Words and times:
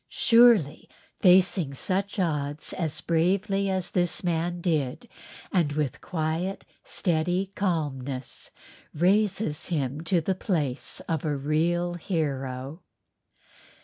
Surely 0.09 0.89
facing 1.19 1.75
such 1.75 2.17
odds 2.17 2.73
as 2.73 3.01
bravely 3.01 3.69
as 3.69 3.91
this 3.91 4.23
man 4.23 4.59
did 4.59 5.07
and 5.51 5.73
with 5.73 6.01
quiet 6.01 6.65
steady 6.83 7.51
calmness 7.53 8.49
raises 8.95 9.67
him 9.67 10.01
to 10.01 10.19
the 10.19 10.33
place 10.33 11.01
of 11.01 11.23
a 11.23 11.37
real 11.37 11.93
hero. 11.93 12.81